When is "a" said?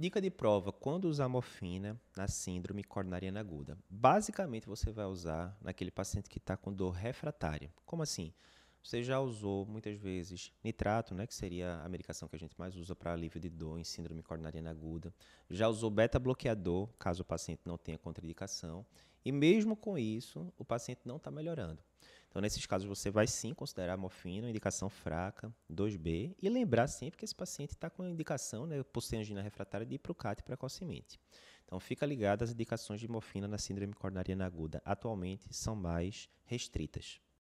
11.82-11.88, 12.34-12.38, 23.92-23.96, 28.02-28.08